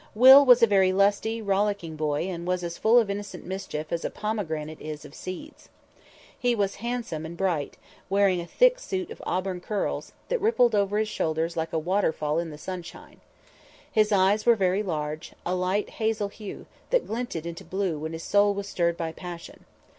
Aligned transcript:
Will 0.15 0.43
was 0.43 0.63
a 0.63 0.65
very 0.65 0.91
lusty, 0.91 1.43
rollicking 1.43 1.95
boy 1.95 2.21
and 2.23 2.47
was 2.47 2.63
as 2.63 2.75
full 2.75 2.97
of 2.97 3.07
innocent 3.11 3.45
mischief 3.45 3.91
as 3.91 4.03
a 4.03 4.09
pomegranate 4.09 4.81
is 4.81 5.05
of 5.05 5.13
seeds. 5.13 5.69
He 6.39 6.55
was 6.55 6.77
handsome 6.81 7.23
and 7.23 7.37
bright, 7.37 7.77
wearing 8.09 8.41
a 8.41 8.47
thick 8.47 8.79
suit 8.79 9.11
of 9.11 9.21
auburn 9.27 9.59
curls, 9.61 10.11
that 10.29 10.41
rippled 10.41 10.73
over 10.73 10.97
his 10.97 11.07
shoulders 11.07 11.55
like 11.55 11.71
a 11.71 11.77
waterfall 11.77 12.39
in 12.39 12.49
the 12.49 12.57
sunshine. 12.57 13.21
His 13.91 14.11
eyes 14.11 14.43
were 14.43 14.55
very 14.55 14.81
large, 14.81 15.33
a 15.45 15.53
light 15.53 15.91
hazel 15.91 16.29
hue, 16.29 16.65
that 16.89 17.05
glinted 17.05 17.45
into 17.45 17.63
blue 17.63 17.99
when 17.99 18.13
his 18.13 18.23
soul 18.23 18.55
was 18.55 18.67
stirred 18.67 18.97
by 18.97 19.11
passion. 19.11 19.65